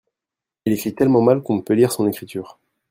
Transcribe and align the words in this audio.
Il 0.65 0.73
écrit 0.73 0.95
tellement 0.95 1.21
mal 1.21 1.43
qu'on 1.43 1.57
ne 1.57 1.61
peut 1.61 1.75
lire 1.75 1.91
son 1.91 2.07
écriture. 2.07 2.57